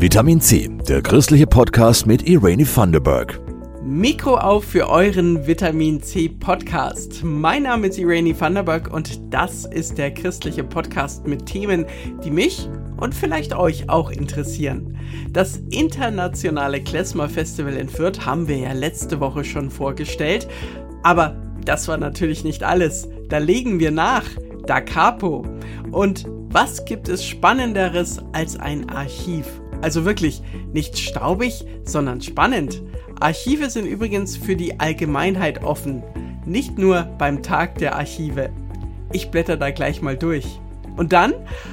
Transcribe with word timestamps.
Vitamin 0.00 0.40
C, 0.40 0.66
der 0.88 1.02
christliche 1.02 1.46
Podcast 1.46 2.06
mit 2.06 2.26
Irene 2.26 2.64
Thunderberg. 2.64 3.38
Mikro 3.84 4.38
auf 4.38 4.64
für 4.64 4.88
euren 4.88 5.46
Vitamin 5.46 6.02
C 6.02 6.30
Podcast. 6.30 7.22
Mein 7.22 7.64
Name 7.64 7.88
ist 7.88 7.98
Irene 7.98 8.32
Thunderberg 8.32 8.90
und 8.90 9.20
das 9.28 9.66
ist 9.66 9.98
der 9.98 10.10
christliche 10.10 10.64
Podcast 10.64 11.26
mit 11.26 11.44
Themen, 11.44 11.84
die 12.24 12.30
mich 12.30 12.66
und 12.96 13.14
vielleicht 13.14 13.54
euch 13.54 13.90
auch 13.90 14.10
interessieren. 14.10 14.96
Das 15.32 15.58
internationale 15.70 16.80
Klezmer 16.80 17.28
Festival 17.28 17.74
in 17.74 17.90
Fürth 17.90 18.24
haben 18.24 18.48
wir 18.48 18.56
ja 18.56 18.72
letzte 18.72 19.20
Woche 19.20 19.44
schon 19.44 19.70
vorgestellt, 19.70 20.48
aber 21.02 21.36
das 21.66 21.88
war 21.88 21.98
natürlich 21.98 22.42
nicht 22.42 22.62
alles. 22.62 23.06
Da 23.28 23.36
legen 23.36 23.78
wir 23.78 23.90
nach. 23.90 24.24
Da 24.66 24.80
Capo. 24.80 25.44
Und 25.90 26.24
was 26.48 26.86
gibt 26.86 27.08
es 27.10 27.22
Spannenderes 27.22 28.18
als 28.32 28.58
ein 28.58 28.88
Archiv? 28.88 29.44
Also 29.82 30.04
wirklich 30.04 30.42
nicht 30.72 30.98
staubig, 30.98 31.64
sondern 31.84 32.20
spannend. 32.20 32.82
Archive 33.18 33.70
sind 33.70 33.86
übrigens 33.86 34.36
für 34.36 34.56
die 34.56 34.80
Allgemeinheit 34.80 35.62
offen, 35.62 36.02
nicht 36.44 36.78
nur 36.78 37.02
beim 37.18 37.42
Tag 37.42 37.78
der 37.78 37.96
Archive. 37.96 38.50
Ich 39.12 39.30
blätter 39.30 39.56
da 39.56 39.70
gleich 39.70 40.02
mal 40.02 40.16
durch. 40.16 40.60
Und 40.96 41.12
dann 41.12 41.32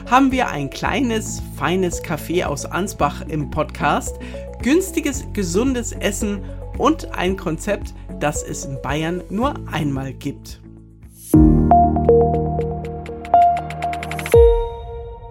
haben 0.09 0.31
wir 0.31 0.49
ein 0.49 0.69
kleines, 0.69 1.41
feines 1.57 2.03
Café 2.03 2.45
aus 2.45 2.65
Ansbach 2.65 3.23
im 3.27 3.49
Podcast, 3.49 4.17
günstiges, 4.61 5.25
gesundes 5.33 5.91
Essen 5.91 6.41
und 6.77 7.13
ein 7.13 7.35
Konzept, 7.35 7.93
das 8.19 8.43
es 8.43 8.65
in 8.65 8.81
Bayern 8.81 9.23
nur 9.29 9.55
einmal 9.71 10.13
gibt. 10.13 10.61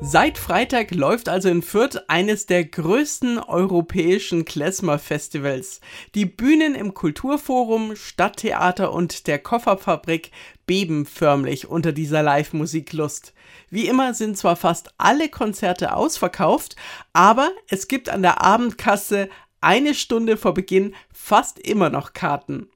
Seit 0.03 0.37
Freitag 0.37 0.95
läuft 0.95 1.29
also 1.29 1.49
in 1.49 1.63
Fürth 1.63 1.99
eines 2.09 2.45
der 2.45 2.65
größten 2.65 3.39
europäischen 3.39 4.45
Klezmer-Festivals. 4.45 5.81
Die 6.15 6.27
Bühnen 6.27 6.75
im 6.75 6.93
Kulturforum, 6.93 7.97
Stadttheater 7.97 8.93
und 8.93 9.27
der 9.27 9.39
Kofferfabrik 9.39 10.33
beben 10.67 11.07
förmlich 11.07 11.69
unter 11.69 11.93
dieser 11.93 12.23
Live-Musiklust. 12.23 13.33
Wie 13.71 13.89
immer 13.89 14.13
sind 14.13 14.37
zwar 14.37 14.57
fast 14.57 14.91
alle 14.99 15.31
Konzerte 15.31 15.95
ausverkauft, 15.95 16.77
aber 17.15 17.51
es 17.69 17.89
gibt 17.89 18.11
an 18.11 18.21
der 18.21 18.43
Abendkasse 18.43 19.31
eine 19.61 19.95
Stunde 19.95 20.37
vor 20.37 20.55
Beginn 20.55 20.95
fast 21.13 21.59
immer 21.59 21.91
noch 21.91 22.13
Karten. 22.13 22.69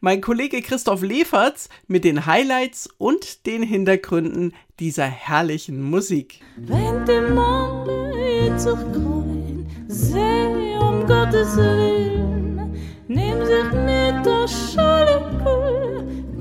Mein 0.00 0.20
Kollege 0.20 0.62
Christoph 0.62 1.02
Leferz 1.02 1.68
mit 1.86 2.04
den 2.04 2.26
Highlights 2.26 2.88
und 2.98 3.46
den 3.46 3.62
Hintergründen 3.62 4.54
dieser 4.80 5.06
herrlichen 5.06 5.82
Musik. 5.82 6.40
Wenn 6.56 7.04
die 7.04 7.32
Monde 7.32 8.56
auch 8.66 8.92
grün, 8.92 9.66
seh 9.88 10.76
um 10.80 11.06
Gottes 11.06 11.56
Willen, 11.56 12.76
nimm 13.08 13.44
sich 13.44 13.72
mit 13.72 14.26
der 14.26 14.48
Schale, 14.48 15.20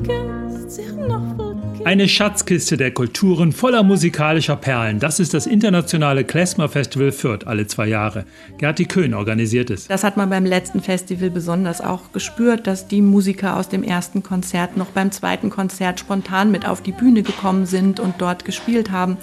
gehst 0.04 0.72
sich 0.72 0.92
noch 0.94 1.36
vor 1.36 1.47
eine 1.86 2.08
Schatzkiste 2.08 2.78
der 2.78 2.92
Kulturen 2.92 3.52
voller 3.52 3.84
musikalischer 3.84 4.56
Perlen. 4.56 5.00
Das 5.00 5.20
ist 5.20 5.34
das 5.34 5.46
internationale 5.46 6.24
Klezmer 6.24 6.70
Festival 6.70 7.12
Fürth 7.12 7.46
alle 7.46 7.68
zwei 7.68 7.88
Jahre. 7.88 8.26
Gerti 8.58 8.86
Köhn 8.86 9.14
organisiert 9.14 9.70
es. 9.70 9.88
Das 9.88 10.04
hat 10.04 10.18
man 10.18 10.30
beim 10.30 10.46
letzten 10.46 10.82
Festival 10.82 11.30
besonders 11.30 11.82
auch 11.82 12.12
gespürt, 12.12 12.68
dass 12.68 12.88
die 12.88 13.02
Musiker 13.02 13.58
aus 13.58 13.70
dem 13.70 13.84
ersten 13.84 14.24
Konzert 14.24 14.78
noch 14.78 14.88
beim 14.88 15.12
zweiten 15.12 15.50
Konzert 15.50 16.00
spontan 16.00 16.52
mit 16.52 16.68
auf 16.68 16.82
die 16.82 16.92
Bühne 16.92 17.24
gekommen 17.24 17.66
sind 17.66 18.00
und 18.00 18.16
dort 18.20 18.46
gespielt 18.46 18.92
haben. 18.92 19.18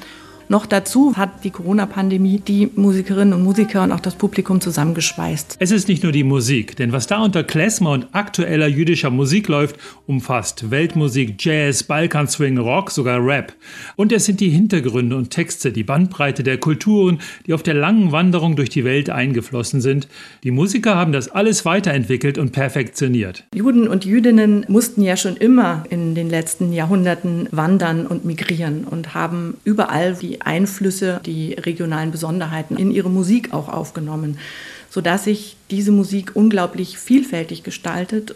Noch 0.48 0.66
dazu 0.66 1.16
hat 1.16 1.42
die 1.44 1.50
Corona-Pandemie 1.50 2.38
die 2.38 2.70
Musikerinnen 2.74 3.32
und 3.32 3.42
Musiker 3.42 3.82
und 3.82 3.92
auch 3.92 4.00
das 4.00 4.14
Publikum 4.14 4.60
zusammengeschweißt. 4.60 5.56
Es 5.58 5.70
ist 5.70 5.88
nicht 5.88 6.02
nur 6.02 6.12
die 6.12 6.24
Musik, 6.24 6.76
denn 6.76 6.92
was 6.92 7.06
da 7.06 7.22
unter 7.22 7.44
Klezmer 7.44 7.92
und 7.92 8.08
aktueller 8.12 8.66
jüdischer 8.66 9.10
Musik 9.10 9.48
läuft, 9.48 9.76
umfasst 10.06 10.70
Weltmusik, 10.70 11.36
Jazz, 11.38 11.82
Balkanswing, 11.84 12.58
Rock, 12.58 12.90
sogar 12.90 13.24
Rap. 13.24 13.54
Und 13.96 14.12
es 14.12 14.26
sind 14.26 14.40
die 14.40 14.50
Hintergründe 14.50 15.16
und 15.16 15.30
Texte, 15.30 15.72
die 15.72 15.82
Bandbreite 15.82 16.42
der 16.42 16.58
Kulturen, 16.58 17.20
die 17.46 17.54
auf 17.54 17.62
der 17.62 17.74
langen 17.74 18.12
Wanderung 18.12 18.56
durch 18.56 18.68
die 18.68 18.84
Welt 18.84 19.08
eingeflossen 19.08 19.80
sind. 19.80 20.08
Die 20.42 20.50
Musiker 20.50 20.94
haben 20.94 21.12
das 21.12 21.28
alles 21.28 21.64
weiterentwickelt 21.64 22.36
und 22.36 22.52
perfektioniert. 22.52 23.44
Juden 23.54 23.88
und 23.88 24.04
Jüdinnen 24.04 24.66
mussten 24.68 25.02
ja 25.02 25.16
schon 25.16 25.36
immer 25.36 25.84
in 25.88 26.14
den 26.14 26.28
letzten 26.28 26.72
Jahrhunderten 26.72 27.48
wandern 27.50 28.06
und 28.06 28.24
migrieren 28.24 28.84
und 28.84 29.14
haben 29.14 29.56
überall 29.64 30.14
die 30.14 30.33
Einflüsse, 30.42 31.20
die 31.24 31.54
regionalen 31.54 32.10
Besonderheiten 32.10 32.76
in 32.76 32.90
ihre 32.90 33.10
Musik 33.10 33.52
auch 33.52 33.68
aufgenommen, 33.68 34.38
sodass 34.90 35.24
sich 35.24 35.56
diese 35.70 35.92
Musik 35.92 36.32
unglaublich 36.34 36.98
vielfältig 36.98 37.62
gestaltet. 37.62 38.34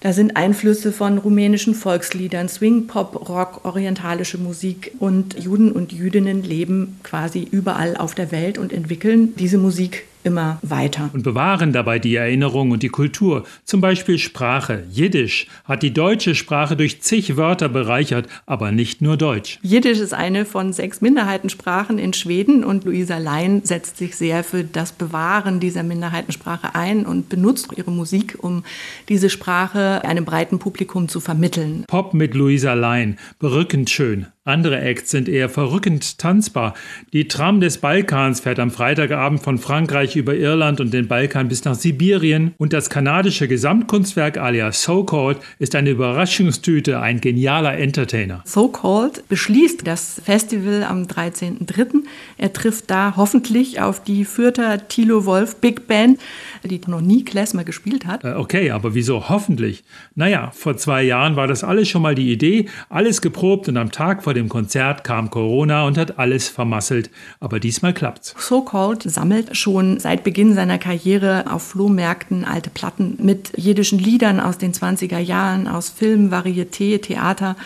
Da 0.00 0.12
sind 0.12 0.36
Einflüsse 0.36 0.92
von 0.92 1.18
rumänischen 1.18 1.74
Volksliedern, 1.74 2.48
Swing, 2.48 2.86
Pop, 2.86 3.28
Rock, 3.28 3.64
orientalische 3.64 4.38
Musik 4.38 4.92
und 5.00 5.42
Juden 5.42 5.72
und 5.72 5.92
Jüdinnen 5.92 6.44
leben 6.44 7.00
quasi 7.02 7.46
überall 7.50 7.96
auf 7.96 8.14
der 8.14 8.30
Welt 8.30 8.58
und 8.58 8.72
entwickeln 8.72 9.34
diese 9.36 9.58
Musik 9.58 10.04
immer 10.28 10.58
weiter. 10.62 11.10
Und 11.12 11.24
bewahren 11.24 11.72
dabei 11.72 11.98
die 11.98 12.14
Erinnerung 12.14 12.70
und 12.70 12.82
die 12.82 12.90
Kultur. 12.90 13.44
Zum 13.64 13.80
Beispiel 13.80 14.18
Sprache. 14.18 14.84
Jiddisch 14.90 15.46
hat 15.64 15.82
die 15.82 15.92
deutsche 15.92 16.34
Sprache 16.34 16.76
durch 16.76 17.00
zig 17.00 17.36
Wörter 17.36 17.68
bereichert, 17.68 18.28
aber 18.46 18.70
nicht 18.70 19.02
nur 19.02 19.16
Deutsch. 19.16 19.58
Jiddisch 19.62 19.98
ist 19.98 20.14
eine 20.14 20.44
von 20.44 20.72
sechs 20.72 21.00
Minderheitensprachen 21.00 21.98
in 21.98 22.12
Schweden 22.12 22.62
und 22.62 22.84
Luisa 22.84 23.18
Lein 23.18 23.62
setzt 23.64 23.96
sich 23.96 24.16
sehr 24.16 24.44
für 24.44 24.62
das 24.62 24.92
Bewahren 24.92 25.60
dieser 25.60 25.82
Minderheitensprache 25.82 26.74
ein 26.74 27.06
und 27.06 27.28
benutzt 27.28 27.68
ihre 27.76 27.90
Musik, 27.90 28.36
um 28.38 28.64
diese 29.08 29.30
Sprache 29.30 30.04
einem 30.04 30.24
breiten 30.24 30.58
Publikum 30.58 31.08
zu 31.08 31.20
vermitteln. 31.20 31.84
Pop 31.88 32.12
mit 32.12 32.34
Luisa 32.34 32.74
Lein, 32.74 33.18
berückend 33.38 33.88
schön. 33.88 34.26
Andere 34.48 34.80
Acts 34.80 35.10
sind 35.10 35.28
eher 35.28 35.50
verrückend 35.50 36.18
tanzbar. 36.18 36.72
Die 37.12 37.28
Tram 37.28 37.60
des 37.60 37.76
Balkans 37.78 38.40
fährt 38.40 38.58
am 38.58 38.70
Freitagabend 38.70 39.42
von 39.42 39.58
Frankreich 39.58 40.16
über 40.16 40.34
Irland 40.34 40.80
und 40.80 40.94
den 40.94 41.06
Balkan 41.06 41.48
bis 41.48 41.66
nach 41.66 41.74
Sibirien. 41.74 42.54
Und 42.56 42.72
das 42.72 42.88
kanadische 42.88 43.46
Gesamtkunstwerk 43.46 44.38
alias 44.38 44.82
So 44.82 45.04
Called 45.04 45.36
ist 45.58 45.74
eine 45.74 45.90
Überraschungstüte, 45.90 46.98
ein 46.98 47.20
genialer 47.20 47.76
Entertainer. 47.76 48.40
So 48.46 48.68
Called 48.68 49.28
beschließt 49.28 49.86
das 49.86 50.22
Festival 50.24 50.82
am 50.82 51.02
13.03. 51.02 52.04
Er 52.38 52.52
trifft 52.54 52.90
da 52.90 53.14
hoffentlich 53.16 53.82
auf 53.82 54.02
die 54.02 54.24
Fürther 54.24 54.88
Thilo 54.88 55.26
Wolf 55.26 55.56
Big 55.56 55.86
Band, 55.86 56.18
die 56.64 56.80
noch 56.86 57.02
nie 57.02 57.22
Klezmer 57.22 57.64
gespielt 57.64 58.06
hat. 58.06 58.24
Äh, 58.24 58.32
okay, 58.32 58.70
aber 58.70 58.94
wieso 58.94 59.28
hoffentlich? 59.28 59.84
Naja, 60.14 60.52
vor 60.54 60.78
zwei 60.78 61.02
Jahren 61.02 61.36
war 61.36 61.46
das 61.46 61.64
alles 61.64 61.90
schon 61.90 62.00
mal 62.00 62.14
die 62.14 62.32
Idee, 62.32 62.64
alles 62.88 63.20
geprobt 63.20 63.68
und 63.68 63.76
am 63.76 63.90
Tag 63.90 64.22
vor 64.22 64.37
dem 64.38 64.48
Konzert 64.48 65.04
kam 65.04 65.30
Corona 65.30 65.84
und 65.84 65.98
hat 65.98 66.18
alles 66.18 66.48
vermasselt. 66.48 67.10
Aber 67.40 67.60
diesmal 67.60 67.92
klappt's. 67.92 68.34
So 68.38 68.62
Called 68.62 69.02
sammelt 69.02 69.56
schon 69.56 70.00
seit 70.00 70.24
Beginn 70.24 70.54
seiner 70.54 70.78
Karriere 70.78 71.44
auf 71.50 71.62
Flohmärkten 71.62 72.44
alte 72.44 72.70
Platten 72.70 73.18
mit 73.20 73.52
jiddischen 73.56 73.98
Liedern 73.98 74.40
aus 74.40 74.58
den 74.58 74.72
20er 74.72 75.18
Jahren, 75.18 75.68
aus 75.68 75.88
Film, 75.88 76.30
Varieté, 76.32 77.00
Theater. 77.00 77.56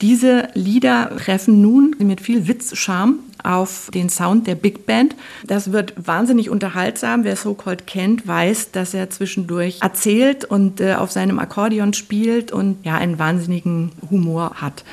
Diese 0.00 0.48
Lieder 0.54 1.16
treffen 1.16 1.60
nun 1.62 1.96
mit 1.98 2.20
viel 2.20 2.46
Witz, 2.46 2.76
Charme 2.76 3.20
auf 3.42 3.90
den 3.94 4.08
Sound 4.08 4.46
der 4.46 4.54
Big 4.54 4.86
Band. 4.86 5.14
Das 5.46 5.72
wird 5.72 5.94
wahnsinnig 5.96 6.50
unterhaltsam. 6.50 7.24
Wer 7.24 7.36
So 7.36 7.54
Called 7.54 7.86
kennt, 7.86 8.26
weiß, 8.26 8.72
dass 8.72 8.94
er 8.94 9.10
zwischendurch 9.10 9.78
erzählt 9.80 10.44
und 10.44 10.80
äh, 10.80 10.94
auf 10.94 11.10
seinem 11.10 11.38
Akkordeon 11.38 11.94
spielt 11.94 12.52
und 12.52 12.84
ja 12.84 12.96
einen 12.96 13.18
wahnsinnigen 13.18 13.92
Humor 14.10 14.52
hat. 14.56 14.84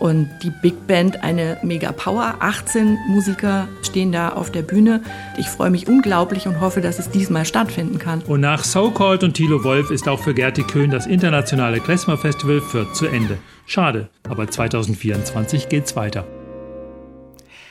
Und 0.00 0.28
die 0.42 0.50
Big 0.50 0.86
Band, 0.86 1.22
eine 1.22 1.58
mega 1.62 1.92
Power. 1.92 2.36
18 2.40 2.96
Musiker 3.08 3.68
stehen 3.82 4.12
da 4.12 4.30
auf 4.30 4.50
der 4.50 4.62
Bühne. 4.62 5.02
Ich 5.36 5.46
freue 5.46 5.68
mich 5.68 5.88
unglaublich 5.88 6.46
und 6.46 6.58
hoffe, 6.58 6.80
dass 6.80 6.98
es 6.98 7.10
diesmal 7.10 7.44
stattfinden 7.44 7.98
kann. 7.98 8.22
Und 8.22 8.40
nach 8.40 8.64
So 8.64 8.90
Called 8.90 9.22
und 9.24 9.34
Thilo 9.34 9.62
Wolf 9.62 9.90
ist 9.90 10.08
auch 10.08 10.20
für 10.20 10.32
Gerti 10.32 10.62
Köhn 10.62 10.90
das 10.90 11.06
internationale 11.06 11.80
Klezmer 11.80 12.16
Festival 12.16 12.62
Fürth 12.62 12.96
zu 12.96 13.08
Ende. 13.08 13.36
Schade, 13.66 14.08
aber 14.26 14.48
2024 14.48 15.68
geht's 15.68 15.96
weiter. 15.96 16.26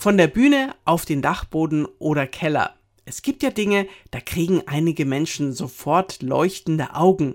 Von 0.00 0.16
der 0.16 0.28
Bühne 0.28 0.76
auf 0.84 1.06
den 1.06 1.22
Dachboden 1.22 1.84
oder 1.98 2.28
Keller. 2.28 2.76
Es 3.04 3.20
gibt 3.20 3.42
ja 3.42 3.50
Dinge, 3.50 3.88
da 4.12 4.20
kriegen 4.20 4.62
einige 4.66 5.04
Menschen 5.04 5.52
sofort 5.52 6.22
leuchtende 6.22 6.94
Augen. 6.94 7.34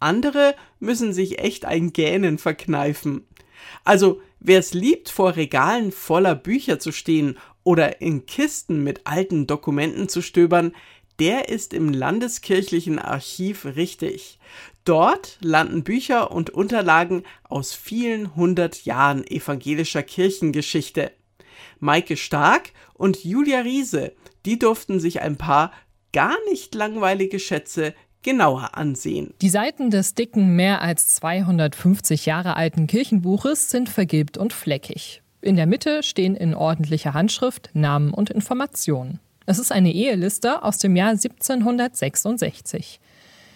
Andere 0.00 0.56
müssen 0.80 1.12
sich 1.12 1.38
echt 1.38 1.64
ein 1.64 1.92
Gähnen 1.92 2.38
verkneifen. 2.38 3.24
Also, 3.84 4.20
wer 4.40 4.58
es 4.58 4.74
liebt, 4.74 5.10
vor 5.10 5.36
Regalen 5.36 5.92
voller 5.92 6.34
Bücher 6.34 6.80
zu 6.80 6.90
stehen 6.90 7.38
oder 7.62 8.00
in 8.00 8.26
Kisten 8.26 8.82
mit 8.82 9.02
alten 9.06 9.46
Dokumenten 9.46 10.08
zu 10.08 10.22
stöbern, 10.22 10.74
der 11.20 11.50
ist 11.50 11.72
im 11.72 11.92
Landeskirchlichen 11.92 12.98
Archiv 12.98 13.64
richtig. 13.64 14.40
Dort 14.84 15.38
landen 15.40 15.84
Bücher 15.84 16.32
und 16.32 16.50
Unterlagen 16.50 17.22
aus 17.44 17.74
vielen 17.74 18.34
hundert 18.34 18.84
Jahren 18.86 19.24
evangelischer 19.24 20.02
Kirchengeschichte. 20.02 21.12
Maike 21.80 22.16
Stark 22.16 22.70
und 22.94 23.24
Julia 23.24 23.60
Riese, 23.60 24.12
die 24.44 24.58
durften 24.58 25.00
sich 25.00 25.22
ein 25.22 25.36
paar 25.36 25.72
gar 26.12 26.36
nicht 26.50 26.74
langweilige 26.74 27.38
Schätze 27.38 27.94
genauer 28.22 28.76
ansehen. 28.76 29.34
Die 29.42 29.48
Seiten 29.48 29.90
des 29.90 30.14
dicken, 30.14 30.54
mehr 30.54 30.80
als 30.80 31.14
250 31.16 32.26
Jahre 32.26 32.56
alten 32.56 32.86
Kirchenbuches 32.86 33.70
sind 33.70 33.88
vergilbt 33.88 34.38
und 34.38 34.52
fleckig. 34.52 35.22
In 35.40 35.56
der 35.56 35.66
Mitte 35.66 36.02
stehen 36.04 36.36
in 36.36 36.54
ordentlicher 36.54 37.14
Handschrift 37.14 37.70
Namen 37.72 38.14
und 38.14 38.30
Informationen. 38.30 39.18
Es 39.44 39.58
ist 39.58 39.72
eine 39.72 39.92
Eheliste 39.92 40.62
aus 40.62 40.78
dem 40.78 40.94
Jahr 40.94 41.10
1766. 41.10 43.00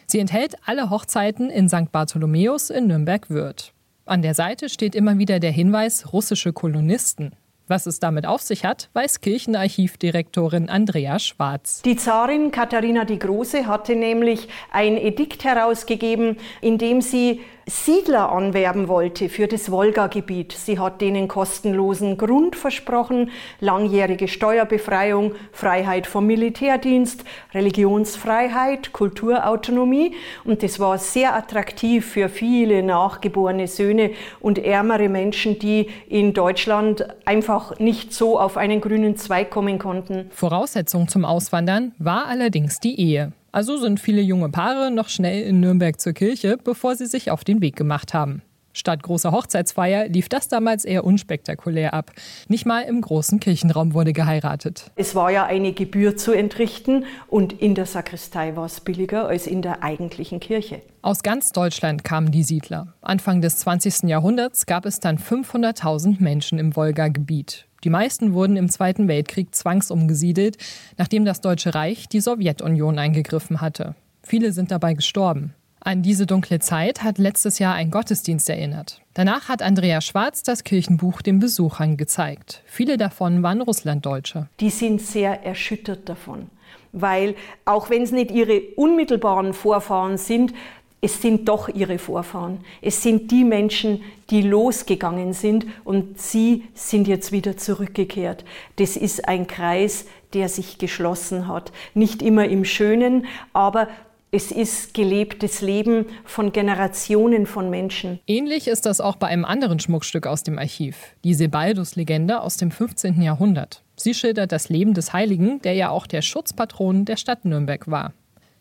Sie 0.06 0.18
enthält 0.18 0.56
alle 0.64 0.90
Hochzeiten 0.90 1.48
in 1.48 1.68
St. 1.68 1.92
Bartholomäus 1.92 2.70
in 2.70 2.88
Nürnberg-Würth. 2.88 3.72
An 4.04 4.22
der 4.22 4.34
Seite 4.34 4.68
steht 4.68 4.94
immer 4.94 5.18
wieder 5.18 5.40
der 5.40 5.52
Hinweis 5.52 6.12
russische 6.12 6.52
Kolonisten. 6.52 7.32
Was 7.68 7.86
es 7.86 7.98
damit 7.98 8.26
auf 8.26 8.42
sich 8.42 8.64
hat, 8.64 8.90
weiß 8.92 9.20
Kirchenarchivdirektorin 9.20 10.68
Andrea 10.68 11.18
Schwarz. 11.18 11.82
Die 11.82 11.96
Zarin 11.96 12.52
Katharina 12.52 13.04
die 13.04 13.18
Große 13.18 13.66
hatte 13.66 13.96
nämlich 13.96 14.48
ein 14.70 14.96
Edikt 14.96 15.42
herausgegeben, 15.42 16.36
in 16.60 16.78
dem 16.78 17.00
sie 17.00 17.40
Siedler 17.68 18.30
anwerben 18.30 18.86
wollte 18.86 19.28
für 19.28 19.48
das 19.48 19.72
Wolga-Gebiet. 19.72 20.52
Sie 20.52 20.78
hat 20.78 21.00
denen 21.00 21.26
kostenlosen 21.26 22.16
Grund 22.16 22.54
versprochen, 22.54 23.30
langjährige 23.58 24.28
Steuerbefreiung, 24.28 25.32
Freiheit 25.50 26.06
vom 26.06 26.26
Militärdienst, 26.28 27.24
Religionsfreiheit, 27.54 28.92
Kulturautonomie. 28.92 30.14
Und 30.44 30.62
das 30.62 30.78
war 30.78 30.98
sehr 30.98 31.34
attraktiv 31.34 32.06
für 32.06 32.28
viele 32.28 32.84
nachgeborene 32.84 33.66
Söhne 33.66 34.12
und 34.38 34.58
ärmere 34.58 35.08
Menschen, 35.08 35.58
die 35.58 35.88
in 36.08 36.34
Deutschland 36.34 37.04
einfach 37.24 37.80
nicht 37.80 38.14
so 38.14 38.38
auf 38.38 38.56
einen 38.56 38.80
grünen 38.80 39.16
Zweig 39.16 39.50
kommen 39.50 39.80
konnten. 39.80 40.30
Voraussetzung 40.30 41.08
zum 41.08 41.24
Auswandern 41.24 41.90
war 41.98 42.26
allerdings 42.26 42.78
die 42.78 43.00
Ehe. 43.00 43.32
Also 43.56 43.78
sind 43.78 44.00
viele 44.00 44.20
junge 44.20 44.50
Paare 44.50 44.90
noch 44.90 45.08
schnell 45.08 45.44
in 45.44 45.60
Nürnberg 45.60 45.98
zur 45.98 46.12
Kirche, 46.12 46.58
bevor 46.62 46.94
sie 46.94 47.06
sich 47.06 47.30
auf 47.30 47.42
den 47.42 47.62
Weg 47.62 47.74
gemacht 47.74 48.12
haben. 48.12 48.42
Statt 48.74 49.02
großer 49.02 49.32
Hochzeitsfeier 49.32 50.08
lief 50.08 50.28
das 50.28 50.48
damals 50.48 50.84
eher 50.84 51.04
unspektakulär 51.04 51.94
ab. 51.94 52.12
Nicht 52.48 52.66
mal 52.66 52.82
im 52.82 53.00
großen 53.00 53.40
Kirchenraum 53.40 53.94
wurde 53.94 54.12
geheiratet. 54.12 54.90
Es 54.96 55.14
war 55.14 55.30
ja 55.30 55.46
eine 55.46 55.72
Gebühr 55.72 56.18
zu 56.18 56.32
entrichten 56.32 57.06
und 57.28 57.54
in 57.54 57.74
der 57.74 57.86
Sakristei 57.86 58.56
war 58.56 58.66
es 58.66 58.82
billiger 58.82 59.26
als 59.26 59.46
in 59.46 59.62
der 59.62 59.82
eigentlichen 59.82 60.38
Kirche. 60.38 60.82
Aus 61.00 61.22
ganz 61.22 61.52
Deutschland 61.52 62.04
kamen 62.04 62.30
die 62.30 62.42
Siedler. 62.42 62.92
Anfang 63.00 63.40
des 63.40 63.56
20. 63.60 64.02
Jahrhunderts 64.02 64.66
gab 64.66 64.84
es 64.84 65.00
dann 65.00 65.16
500.000 65.16 66.16
Menschen 66.22 66.58
im 66.58 66.76
Wolga-Gebiet. 66.76 67.65
Die 67.84 67.90
meisten 67.90 68.32
wurden 68.32 68.56
im 68.56 68.68
Zweiten 68.68 69.08
Weltkrieg 69.08 69.54
zwangsumgesiedelt, 69.54 70.56
nachdem 70.96 71.24
das 71.24 71.40
Deutsche 71.40 71.74
Reich 71.74 72.08
die 72.08 72.20
Sowjetunion 72.20 72.98
eingegriffen 72.98 73.60
hatte. 73.60 73.94
Viele 74.22 74.52
sind 74.52 74.70
dabei 74.70 74.94
gestorben. 74.94 75.54
An 75.86 76.02
diese 76.02 76.26
dunkle 76.26 76.58
Zeit 76.58 77.04
hat 77.04 77.16
letztes 77.16 77.60
Jahr 77.60 77.74
ein 77.74 77.92
Gottesdienst 77.92 78.50
erinnert. 78.50 79.02
Danach 79.14 79.48
hat 79.48 79.62
Andrea 79.62 80.00
Schwarz 80.00 80.42
das 80.42 80.64
Kirchenbuch 80.64 81.22
den 81.22 81.38
Besuchern 81.38 81.96
gezeigt. 81.96 82.62
Viele 82.66 82.96
davon 82.96 83.44
waren 83.44 83.60
Russlanddeutsche. 83.60 84.48
Die 84.58 84.70
sind 84.70 85.00
sehr 85.00 85.44
erschüttert 85.44 86.08
davon, 86.08 86.50
weil 86.90 87.36
auch 87.66 87.88
wenn 87.88 88.02
es 88.02 88.10
nicht 88.10 88.32
ihre 88.32 88.62
unmittelbaren 88.74 89.52
Vorfahren 89.52 90.18
sind, 90.18 90.52
es 91.00 91.20
sind 91.20 91.48
doch 91.48 91.68
ihre 91.68 91.98
Vorfahren. 91.98 92.60
Es 92.80 93.02
sind 93.02 93.30
die 93.30 93.44
Menschen, 93.44 94.02
die 94.30 94.42
losgegangen 94.42 95.34
sind 95.34 95.66
und 95.84 96.20
sie 96.20 96.64
sind 96.74 97.06
jetzt 97.06 97.32
wieder 97.32 97.56
zurückgekehrt. 97.56 98.44
Das 98.76 98.96
ist 98.96 99.28
ein 99.28 99.46
Kreis, 99.46 100.06
der 100.32 100.48
sich 100.48 100.78
geschlossen 100.78 101.48
hat. 101.48 101.70
Nicht 101.94 102.22
immer 102.22 102.46
im 102.46 102.64
Schönen, 102.64 103.26
aber 103.52 103.88
es 104.32 104.50
ist 104.50 104.94
gelebtes 104.94 105.60
Leben 105.60 106.06
von 106.24 106.52
Generationen 106.52 107.46
von 107.46 107.70
Menschen. 107.70 108.18
Ähnlich 108.26 108.66
ist 108.66 108.84
das 108.84 109.00
auch 109.00 109.16
bei 109.16 109.28
einem 109.28 109.44
anderen 109.44 109.78
Schmuckstück 109.78 110.26
aus 110.26 110.42
dem 110.42 110.58
Archiv, 110.58 110.96
die 111.24 111.34
Sebaldus-Legende 111.34 112.40
aus 112.40 112.56
dem 112.56 112.70
15. 112.70 113.22
Jahrhundert. 113.22 113.82
Sie 113.94 114.12
schildert 114.12 114.50
das 114.50 114.68
Leben 114.68 114.94
des 114.94 115.12
Heiligen, 115.12 115.62
der 115.62 115.74
ja 115.74 115.90
auch 115.90 116.06
der 116.06 116.22
Schutzpatron 116.22 117.04
der 117.04 117.16
Stadt 117.16 117.44
Nürnberg 117.44 117.88
war. 117.88 118.12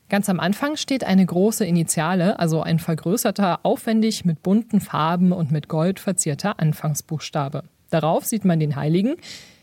Ganz 0.08 0.30
am 0.30 0.40
Anfang 0.40 0.76
steht 0.76 1.04
eine 1.04 1.26
große 1.26 1.66
Initiale, 1.66 2.38
also 2.40 2.62
ein 2.62 2.78
vergrößerter, 2.78 3.62
aufwendig 3.64 4.24
mit 4.24 4.44
bunten 4.44 4.80
Farben 4.80 5.32
und 5.32 5.52
mit 5.52 5.68
Gold 5.68 6.00
verzierter 6.00 6.60
Anfangsbuchstabe. 6.60 7.64
Darauf 7.90 8.24
sieht 8.24 8.46
man 8.46 8.60
den 8.60 8.76
Heiligen, 8.76 9.16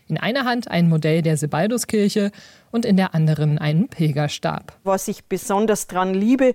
in 0.08 0.18
einer 0.18 0.44
Hand 0.44 0.68
ein 0.68 0.88
Modell 0.88 1.22
der 1.22 1.36
Sebalduskirche 1.36 2.32
und 2.72 2.84
in 2.84 2.96
der 2.96 3.14
anderen 3.14 3.58
einen 3.58 3.88
Pilgerstab. 3.88 4.76
Was 4.82 5.06
ich 5.06 5.26
besonders 5.26 5.86
dran 5.86 6.12
liebe, 6.12 6.54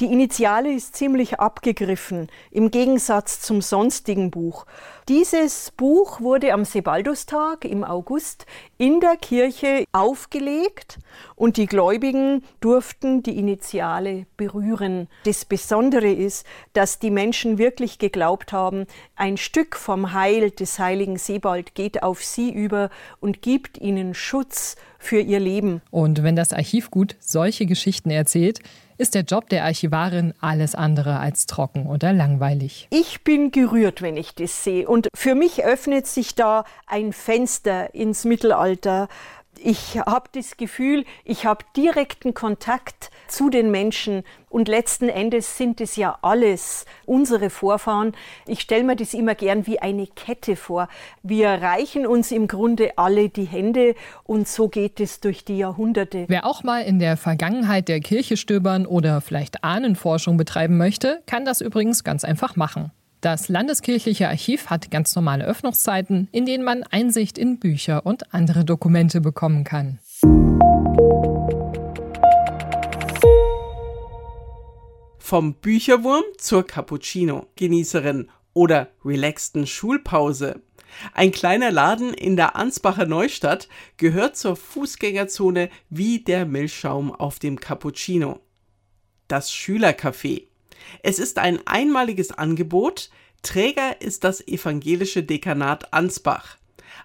die 0.00 0.06
Initiale 0.06 0.72
ist 0.72 0.96
ziemlich 0.96 1.40
abgegriffen, 1.40 2.28
im 2.50 2.70
Gegensatz 2.70 3.42
zum 3.42 3.60
sonstigen 3.60 4.30
Buch. 4.30 4.64
Dieses 5.08 5.72
Buch 5.72 6.20
wurde 6.20 6.54
am 6.54 6.64
Sebaldustag 6.64 7.66
im 7.66 7.84
August 7.84 8.46
in 8.78 9.00
der 9.00 9.16
Kirche 9.16 9.84
aufgelegt 9.92 10.98
und 11.36 11.58
die 11.58 11.66
Gläubigen 11.66 12.44
durften 12.60 13.22
die 13.22 13.36
Initiale 13.36 14.26
berühren. 14.38 15.08
Das 15.24 15.44
Besondere 15.44 16.10
ist, 16.10 16.46
dass 16.72 16.98
die 16.98 17.10
Menschen 17.10 17.58
wirklich 17.58 17.98
geglaubt 17.98 18.52
haben, 18.52 18.86
ein 19.16 19.36
Stück 19.36 19.76
vom 19.76 20.14
Heil 20.14 20.50
des 20.50 20.78
heiligen 20.78 21.18
Sebald 21.18 21.74
geht 21.74 22.02
auf 22.02 22.24
sie 22.24 22.50
über 22.50 22.88
und 23.20 23.42
gibt 23.42 23.78
ihnen 23.78 24.14
Schutz 24.14 24.76
für 25.00 25.18
ihr 25.18 25.40
Leben. 25.40 25.82
Und 25.90 26.22
wenn 26.22 26.36
das 26.36 26.52
Archivgut 26.52 27.16
solche 27.18 27.66
Geschichten 27.66 28.10
erzählt, 28.10 28.60
ist 28.98 29.14
der 29.14 29.22
Job 29.22 29.48
der 29.48 29.64
Archivarin 29.64 30.34
alles 30.40 30.74
andere 30.74 31.18
als 31.18 31.46
trocken 31.46 31.86
oder 31.86 32.12
langweilig. 32.12 32.86
Ich 32.90 33.24
bin 33.24 33.50
gerührt, 33.50 34.02
wenn 34.02 34.18
ich 34.18 34.34
das 34.34 34.62
sehe. 34.62 34.86
Und 34.86 35.08
für 35.14 35.34
mich 35.34 35.64
öffnet 35.64 36.06
sich 36.06 36.34
da 36.34 36.64
ein 36.86 37.14
Fenster 37.14 37.94
ins 37.94 38.26
Mittelalter, 38.26 39.08
ich 39.62 39.98
habe 39.98 40.28
das 40.32 40.56
Gefühl, 40.56 41.04
ich 41.24 41.44
habe 41.44 41.64
direkten 41.76 42.34
Kontakt 42.34 43.10
zu 43.28 43.50
den 43.50 43.70
Menschen 43.70 44.24
und 44.48 44.68
letzten 44.68 45.08
Endes 45.08 45.56
sind 45.56 45.80
es 45.80 45.96
ja 45.96 46.18
alles 46.22 46.86
unsere 47.06 47.50
Vorfahren. 47.50 48.12
Ich 48.46 48.60
stelle 48.60 48.84
mir 48.84 48.96
das 48.96 49.14
immer 49.14 49.34
gern 49.34 49.66
wie 49.66 49.78
eine 49.78 50.06
Kette 50.06 50.56
vor. 50.56 50.88
Wir 51.22 51.48
reichen 51.48 52.06
uns 52.06 52.32
im 52.32 52.48
Grunde 52.48 52.96
alle 52.96 53.28
die 53.28 53.44
Hände 53.44 53.94
und 54.24 54.48
so 54.48 54.68
geht 54.68 54.98
es 55.00 55.20
durch 55.20 55.44
die 55.44 55.58
Jahrhunderte. 55.58 56.24
Wer 56.28 56.46
auch 56.46 56.64
mal 56.64 56.82
in 56.82 56.98
der 56.98 57.16
Vergangenheit 57.16 57.88
der 57.88 58.00
Kirche 58.00 58.36
stöbern 58.36 58.86
oder 58.86 59.20
vielleicht 59.20 59.62
Ahnenforschung 59.62 60.36
betreiben 60.36 60.76
möchte, 60.76 61.22
kann 61.26 61.44
das 61.44 61.60
übrigens 61.60 62.02
ganz 62.02 62.24
einfach 62.24 62.56
machen. 62.56 62.90
Das 63.20 63.50
Landeskirchliche 63.50 64.28
Archiv 64.28 64.70
hat 64.70 64.90
ganz 64.90 65.14
normale 65.14 65.44
Öffnungszeiten, 65.44 66.28
in 66.32 66.46
denen 66.46 66.64
man 66.64 66.84
Einsicht 66.84 67.36
in 67.36 67.58
Bücher 67.58 68.06
und 68.06 68.32
andere 68.32 68.64
Dokumente 68.64 69.20
bekommen 69.20 69.62
kann. 69.62 69.98
Vom 75.18 75.54
Bücherwurm 75.54 76.24
zur 76.38 76.66
Cappuccino-Genießerin 76.66 78.28
oder 78.54 78.88
relaxten 79.04 79.66
Schulpause. 79.66 80.62
Ein 81.12 81.30
kleiner 81.30 81.70
Laden 81.70 82.14
in 82.14 82.36
der 82.36 82.56
Ansbacher 82.56 83.04
Neustadt 83.04 83.68
gehört 83.98 84.38
zur 84.38 84.56
Fußgängerzone 84.56 85.68
wie 85.90 86.20
der 86.24 86.46
Milchschaum 86.46 87.14
auf 87.14 87.38
dem 87.38 87.60
Cappuccino. 87.60 88.40
Das 89.28 89.52
Schülercafé. 89.52 90.49
Es 91.02 91.18
ist 91.18 91.38
ein 91.38 91.66
einmaliges 91.66 92.32
Angebot. 92.32 93.10
Träger 93.42 94.00
ist 94.00 94.24
das 94.24 94.46
evangelische 94.46 95.22
Dekanat 95.22 95.92
Ansbach. 95.92 96.56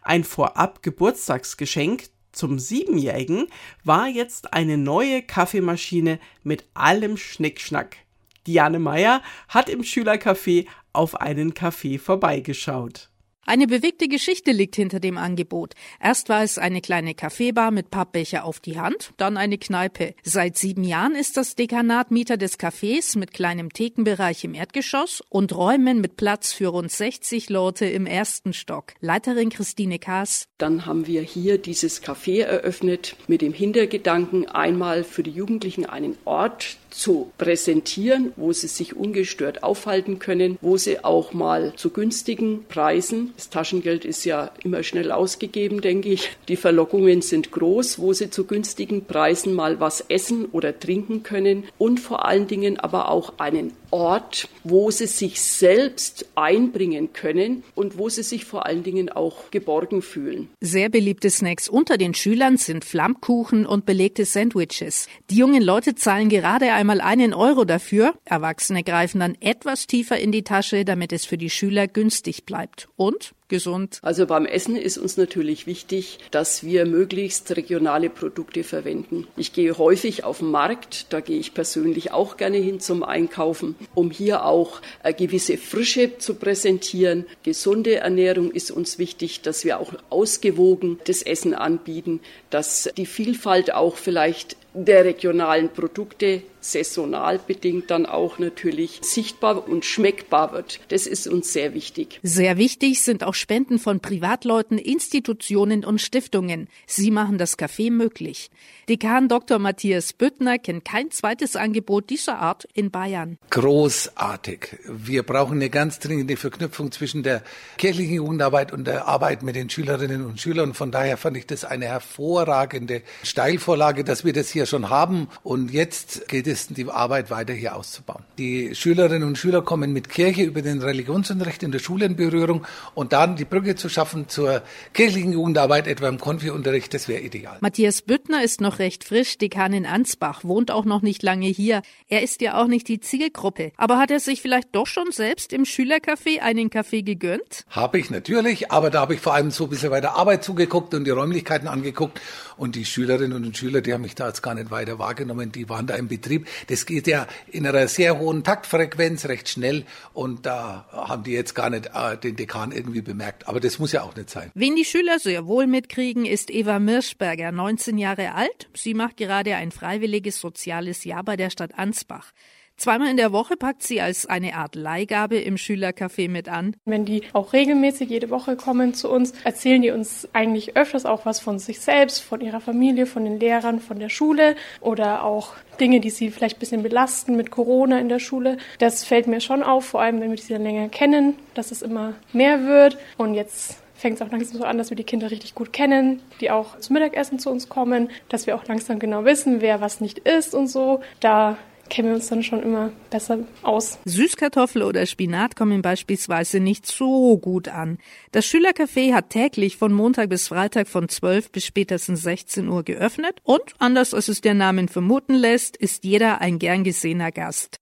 Ein 0.01 0.23
vorab 0.23 0.83
Geburtstagsgeschenk 0.83 2.09
zum 2.31 2.59
Siebenjährigen 2.59 3.47
war 3.83 4.07
jetzt 4.07 4.53
eine 4.53 4.77
neue 4.77 5.21
Kaffeemaschine 5.21 6.19
mit 6.43 6.65
allem 6.73 7.17
Schnickschnack. 7.17 7.97
Diane 8.45 8.79
Meyer 8.79 9.23
hat 9.47 9.69
im 9.69 9.81
Schülercafé 9.81 10.67
auf 10.93 11.15
einen 11.15 11.53
Kaffee 11.53 11.97
vorbeigeschaut. 11.97 13.09
Eine 13.47 13.67
bewegte 13.67 14.07
Geschichte 14.07 14.51
liegt 14.51 14.75
hinter 14.75 14.99
dem 14.99 15.19
Angebot. 15.19 15.75
Erst 16.01 16.29
war 16.29 16.41
es 16.41 16.57
eine 16.57 16.81
kleine 16.81 17.13
Kaffeebar 17.13 17.69
mit 17.69 17.91
Pappbecher 17.91 18.43
auf 18.43 18.59
die 18.59 18.79
Hand, 18.79 19.11
dann 19.17 19.37
eine 19.37 19.59
Kneipe. 19.59 20.15
Seit 20.23 20.57
sieben 20.57 20.83
Jahren 20.83 21.13
ist 21.13 21.37
das 21.37 21.53
Dekanat 21.53 22.09
Mieter 22.09 22.37
des 22.37 22.57
Cafés 22.57 23.15
mit 23.15 23.33
kleinem 23.33 23.71
Thekenbereich 23.71 24.43
im 24.45 24.55
Erdgeschoss 24.55 25.21
und 25.29 25.55
Räumen 25.55 26.01
mit 26.01 26.17
Platz 26.17 26.53
für 26.53 26.69
rund 26.69 26.91
60 26.91 27.51
Leute 27.51 27.85
im 27.85 28.07
ersten 28.07 28.51
Stock. 28.51 28.93
Leiterin 28.99 29.51
Christine 29.51 29.99
Kaas. 29.99 30.47
Dann 30.57 30.87
haben 30.87 31.05
wir 31.05 31.21
hier 31.21 31.59
dieses 31.59 32.01
Café 32.01 32.41
eröffnet 32.41 33.15
mit 33.27 33.43
dem 33.43 33.53
Hintergedanken, 33.53 34.47
einmal 34.47 35.03
für 35.03 35.21
die 35.21 35.29
Jugendlichen 35.29 35.85
einen 35.85 36.17
Ort 36.25 36.77
zu 36.95 37.31
präsentieren, 37.37 38.31
wo 38.37 38.53
sie 38.53 38.67
sich 38.67 38.95
ungestört 38.95 39.63
aufhalten 39.63 40.17
können, 40.19 40.57
wo 40.61 40.77
sie 40.77 41.03
auch 41.03 41.33
mal 41.33 41.73
zu 41.75 41.89
günstigen 41.89 42.65
Preisen, 42.67 43.33
das 43.35 43.49
Taschengeld 43.49 44.05
ist 44.05 44.23
ja 44.23 44.51
immer 44.63 44.81
schnell 44.83 45.11
ausgegeben, 45.11 45.81
denke 45.81 46.09
ich, 46.09 46.29
die 46.47 46.55
Verlockungen 46.55 47.21
sind 47.21 47.51
groß, 47.51 47.99
wo 47.99 48.13
sie 48.13 48.29
zu 48.29 48.45
günstigen 48.45 49.05
Preisen 49.05 49.53
mal 49.53 49.79
was 49.79 50.05
essen 50.07 50.45
oder 50.45 50.79
trinken 50.79 51.23
können 51.23 51.65
und 51.77 51.99
vor 51.99 52.25
allen 52.25 52.47
Dingen 52.47 52.79
aber 52.79 53.09
auch 53.09 53.33
einen 53.37 53.73
Ort, 53.95 54.49
wo 54.65 54.91
sie 54.91 55.07
sich 55.07 55.41
selbst 55.41 56.25
einbringen 56.35 57.13
können 57.13 57.63
und 57.75 57.97
wo 57.97 58.09
sie 58.09 58.23
sich 58.23 58.43
vor 58.43 58.65
allen 58.65 58.83
Dingen 58.83 59.07
auch 59.07 59.51
geborgen 59.51 60.01
fühlen. 60.01 60.49
Sehr 60.59 60.89
beliebte 60.89 61.29
Snacks 61.29 61.69
unter 61.69 61.97
den 61.97 62.13
Schülern 62.13 62.57
sind 62.57 62.83
Flammkuchen 62.83 63.65
und 63.65 63.85
belegte 63.85 64.25
Sandwiches. 64.25 65.07
Die 65.29 65.37
jungen 65.37 65.63
Leute 65.63 65.95
zahlen 65.95 66.27
gerade 66.27 66.73
einmal 66.73 66.99
einen 66.99 67.33
Euro 67.33 67.63
dafür. 67.63 68.15
Erwachsene 68.25 68.83
greifen 68.83 69.21
dann 69.21 69.37
etwas 69.39 69.87
tiefer 69.87 70.19
in 70.19 70.33
die 70.33 70.43
Tasche, 70.43 70.83
damit 70.83 71.13
es 71.13 71.23
für 71.23 71.37
die 71.37 71.49
Schüler 71.49 71.87
günstig 71.87 72.45
bleibt. 72.45 72.89
Und 72.97 73.33
gesund. 73.47 73.99
Also 74.01 74.25
beim 74.25 74.45
Essen 74.45 74.75
ist 74.75 74.97
uns 74.97 75.17
natürlich 75.17 75.67
wichtig, 75.67 76.19
dass 76.31 76.63
wir 76.63 76.85
möglichst 76.85 77.55
regionale 77.55 78.09
Produkte 78.09 78.63
verwenden. 78.63 79.27
Ich 79.37 79.53
gehe 79.53 79.77
häufig 79.77 80.23
auf 80.23 80.39
den 80.39 80.51
Markt, 80.51 81.13
da 81.13 81.19
gehe 81.19 81.39
ich 81.39 81.53
persönlich 81.53 82.11
auch 82.11 82.37
gerne 82.37 82.57
hin 82.57 82.79
zum 82.79 83.03
Einkaufen, 83.03 83.75
um 83.93 84.11
hier 84.11 84.45
auch 84.45 84.81
eine 85.03 85.13
gewisse 85.13 85.57
Frische 85.57 86.17
zu 86.17 86.35
präsentieren. 86.35 87.25
Gesunde 87.43 87.97
Ernährung 87.97 88.51
ist 88.51 88.71
uns 88.71 88.97
wichtig, 88.97 89.41
dass 89.41 89.63
wir 89.63 89.79
auch 89.79 89.93
ausgewogen 90.09 90.99
das 91.05 91.21
Essen 91.21 91.53
anbieten, 91.53 92.21
dass 92.49 92.89
die 92.97 93.05
Vielfalt 93.05 93.73
auch 93.73 93.97
vielleicht 93.97 94.57
der 94.75 95.05
regionalen 95.05 95.69
Produkte 95.69 96.43
saisonal 96.59 97.39
bedingt 97.39 97.91
dann 97.91 98.05
auch 98.05 98.39
natürlich 98.39 98.99
sichtbar 99.01 99.67
und 99.67 99.85
schmeckbar 99.85 100.51
wird. 100.51 100.79
Das 100.89 101.07
ist 101.07 101.27
uns 101.27 101.53
sehr 101.53 101.73
wichtig. 101.73 102.19
Sehr 102.23 102.57
wichtig 102.57 103.01
sind 103.01 103.23
auch 103.23 103.35
Spenden 103.35 103.79
von 103.79 103.99
Privatleuten, 103.99 104.77
Institutionen 104.77 105.85
und 105.85 106.01
Stiftungen. 106.01 106.67
Sie 106.87 107.11
machen 107.11 107.37
das 107.37 107.57
Café 107.57 107.91
möglich. 107.91 108.49
Dekan 108.89 109.27
Dr. 109.29 109.59
Matthias 109.59 110.13
Büttner 110.13 110.57
kennt 110.59 110.85
kein 110.85 111.11
zweites 111.11 111.55
Angebot 111.55 112.09
dieser 112.09 112.39
Art 112.39 112.67
in 112.73 112.91
Bayern. 112.91 113.37
Großartig. 113.49 114.77
Wir 114.87 115.23
brauchen 115.23 115.57
eine 115.57 115.69
ganz 115.69 115.99
dringende 115.99 116.37
Verknüpfung 116.37 116.91
zwischen 116.91 117.23
der 117.23 117.43
kirchlichen 117.77 118.15
Jugendarbeit 118.15 118.73
und 118.73 118.85
der 118.85 119.07
Arbeit 119.07 119.43
mit 119.43 119.55
den 119.55 119.69
Schülerinnen 119.69 120.25
und 120.25 120.39
Schülern. 120.39 120.73
Von 120.73 120.91
daher 120.91 121.17
fand 121.17 121.37
ich 121.37 121.47
das 121.47 121.65
eine 121.65 121.85
hervorragende 121.85 123.01
Steilvorlage, 123.23 124.03
dass 124.03 124.25
wir 124.25 124.33
das 124.33 124.49
hier 124.49 124.64
schon 124.65 124.89
haben. 124.89 125.27
Und 125.43 125.71
jetzt 125.71 126.27
geht 126.27 126.47
es, 126.47 126.67
die 126.67 126.89
Arbeit 126.89 127.29
weiter 127.29 127.53
hier 127.53 127.75
auszubauen. 127.75 128.23
Die 128.37 128.75
Schülerinnen 128.75 129.27
und 129.27 129.37
Schüler 129.37 129.61
kommen 129.61 129.93
mit 129.93 130.09
Kirche 130.09 130.43
über 130.43 130.61
den 130.61 130.81
Religionsunterricht 130.81 131.63
in 131.63 131.71
der 131.71 131.79
Schule 131.79 132.05
in 132.05 132.15
Berührung 132.15 132.65
und 132.93 133.13
dann 133.13 133.35
die 133.35 133.45
Brücke 133.45 133.75
zu 133.75 133.89
schaffen 133.89 134.27
zur 134.29 134.61
kirchlichen 134.93 135.33
Jugendarbeit, 135.33 135.87
etwa 135.87 136.07
im 136.07 136.19
Konfi-Unterricht, 136.19 136.93
das 136.93 137.07
wäre 137.07 137.21
ideal. 137.21 137.57
Matthias 137.61 138.01
Büttner 138.01 138.43
ist 138.43 138.61
noch 138.61 138.79
recht 138.79 139.03
frisch, 139.03 139.37
Dekan 139.37 139.73
in 139.73 139.85
Ansbach, 139.85 140.43
wohnt 140.43 140.71
auch 140.71 140.85
noch 140.85 141.01
nicht 141.01 141.23
lange 141.23 141.47
hier. 141.47 141.81
Er 142.07 142.23
ist 142.23 142.41
ja 142.41 142.61
auch 142.61 142.67
nicht 142.67 142.87
die 142.87 142.99
Zielgruppe. 142.99 143.71
Aber 143.77 143.97
hat 143.97 144.11
er 144.11 144.19
sich 144.19 144.41
vielleicht 144.41 144.69
doch 144.73 144.87
schon 144.87 145.11
selbst 145.11 145.53
im 145.53 145.63
Schülercafé 145.63 146.39
einen 146.41 146.69
Kaffee 146.69 147.01
gegönnt? 147.01 147.65
Habe 147.69 147.99
ich 147.99 148.09
natürlich, 148.09 148.71
aber 148.71 148.89
da 148.89 149.01
habe 149.01 149.15
ich 149.15 149.21
vor 149.21 149.33
allem 149.33 149.51
so 149.51 149.65
ein 149.65 149.69
bisschen 149.69 149.89
bei 149.89 150.01
der 150.01 150.15
Arbeit 150.15 150.43
zugeguckt 150.43 150.93
und 150.93 151.05
die 151.05 151.11
Räumlichkeiten 151.11 151.67
angeguckt. 151.67 152.21
Und 152.57 152.75
die 152.75 152.85
Schülerinnen 152.85 153.45
und 153.45 153.57
Schüler, 153.57 153.81
die 153.81 153.93
haben 153.93 154.01
mich 154.01 154.15
da 154.15 154.27
jetzt 154.27 154.41
gar 154.41 154.54
nicht 154.55 154.71
weiter 154.71 154.99
wahrgenommen, 154.99 155.51
die 155.51 155.69
waren 155.69 155.87
da 155.87 155.95
im 155.95 156.07
Betrieb. 156.07 156.47
Das 156.67 156.85
geht 156.85 157.07
ja 157.07 157.27
in 157.51 157.65
einer 157.67 157.87
sehr 157.87 158.17
hohen 158.19 158.43
Taktfrequenz, 158.43 159.25
recht 159.25 159.49
schnell. 159.49 159.85
Und 160.13 160.45
da 160.45 160.87
haben 160.91 161.23
die 161.23 161.31
jetzt 161.31 161.53
gar 161.53 161.69
nicht 161.69 161.91
äh, 161.93 162.17
den 162.17 162.35
Dekan 162.35 162.71
irgendwie 162.71 163.01
bemerkt. 163.01 163.47
Aber 163.47 163.59
das 163.59 163.79
muss 163.79 163.91
ja 163.91 164.03
auch 164.03 164.15
nicht 164.15 164.29
sein. 164.29 164.51
Wen 164.53 164.75
die 164.75 164.85
Schüler 164.85 165.19
sehr 165.19 165.45
wohl 165.45 165.67
mitkriegen, 165.67 166.25
ist 166.25 166.49
Eva 166.49 166.79
Mirschberger, 166.79 167.51
19 167.51 167.97
Jahre 167.97 168.33
alt. 168.33 168.69
Sie 168.73 168.93
macht 168.93 169.17
gerade 169.17 169.55
ein 169.55 169.71
freiwilliges 169.71 170.39
soziales 170.39 171.03
Jahr 171.03 171.23
bei 171.23 171.35
der 171.35 171.49
Stadt 171.49 171.77
Ansbach. 171.77 172.31
Zweimal 172.77 173.09
in 173.09 173.17
der 173.17 173.31
Woche 173.31 173.55
packt 173.55 173.83
sie 173.83 174.01
als 174.01 174.25
eine 174.25 174.55
Art 174.55 174.75
Leihgabe 174.75 175.37
im 175.37 175.55
Schülercafé 175.55 176.29
mit 176.29 176.49
an. 176.49 176.75
Wenn 176.83 177.05
die 177.05 177.23
auch 177.31 177.53
regelmäßig 177.53 178.09
jede 178.09 178.29
Woche 178.29 178.57
kommen 178.57 178.93
zu 178.93 179.09
uns, 179.09 179.33
erzählen 179.45 179.81
die 179.81 179.91
uns 179.91 180.27
eigentlich 180.33 180.75
öfters 180.75 181.05
auch 181.05 181.25
was 181.25 181.39
von 181.39 181.57
sich 181.57 181.79
selbst, 181.79 182.19
von 182.19 182.41
ihrer 182.41 182.59
Familie, 182.59 183.05
von 183.05 183.23
den 183.23 183.39
Lehrern, 183.39 183.79
von 183.79 183.97
der 183.97 184.09
Schule 184.09 184.55
oder 184.81 185.23
auch 185.23 185.53
Dinge, 185.79 186.01
die 186.01 186.09
sie 186.09 186.31
vielleicht 186.31 186.57
ein 186.57 186.59
bisschen 186.59 186.83
belasten 186.83 187.37
mit 187.37 187.49
Corona 187.49 187.99
in 187.99 188.09
der 188.09 188.19
Schule. 188.19 188.57
Das 188.79 189.05
fällt 189.05 189.27
mir 189.27 189.39
schon 189.39 189.63
auf, 189.63 189.85
vor 189.85 190.01
allem 190.01 190.19
wenn 190.19 190.31
wir 190.31 190.37
sie 190.37 190.53
dann 190.53 190.63
länger 190.63 190.89
kennen, 190.89 191.35
dass 191.53 191.71
es 191.71 191.81
immer 191.81 192.13
mehr 192.33 192.65
wird. 192.65 192.97
Und 193.17 193.35
jetzt 193.35 193.77
fängt 193.95 194.15
es 194.15 194.21
auch 194.21 194.31
langsam 194.31 194.57
so 194.57 194.65
an, 194.65 194.77
dass 194.77 194.89
wir 194.89 194.97
die 194.97 195.05
Kinder 195.05 195.31
richtig 195.31 195.55
gut 195.55 195.71
kennen, 195.71 196.21
die 196.41 196.51
auch 196.51 196.77
zum 196.79 196.95
Mittagessen 196.95 197.39
zu 197.39 197.49
uns 197.49 197.69
kommen, 197.69 198.09
dass 198.27 198.47
wir 198.47 198.55
auch 198.55 198.65
langsam 198.65 198.99
genau 198.99 199.23
wissen, 199.23 199.61
wer 199.61 199.79
was 199.79 200.01
nicht 200.01 200.19
isst 200.19 200.53
und 200.53 200.67
so. 200.67 200.99
Da 201.21 201.57
kennen 201.89 202.09
wir 202.09 202.15
uns 202.15 202.27
dann 202.27 202.43
schon 202.43 202.61
immer 202.61 202.91
besser 203.09 203.39
aus. 203.63 203.97
Süßkartoffel 204.05 204.83
oder 204.83 205.05
Spinat 205.05 205.55
kommen 205.55 205.81
beispielsweise 205.81 206.59
nicht 206.59 206.85
so 206.85 207.37
gut 207.37 207.67
an. 207.67 207.97
Das 208.31 208.45
Schülercafé 208.45 209.13
hat 209.13 209.29
täglich 209.29 209.77
von 209.77 209.93
Montag 209.93 210.29
bis 210.29 210.47
Freitag 210.47 210.87
von 210.87 211.09
12 211.09 211.51
bis 211.51 211.65
spätestens 211.65 212.21
16 212.23 212.67
Uhr 212.67 212.83
geöffnet 212.83 213.39
und, 213.43 213.73
anders 213.79 214.13
als 214.13 214.27
es 214.27 214.41
der 214.41 214.53
Name 214.53 214.87
vermuten 214.87 215.35
lässt, 215.35 215.77
ist 215.77 216.03
jeder 216.03 216.41
ein 216.41 216.59
gern 216.59 216.83
gesehener 216.83 217.31
Gast. 217.31 217.79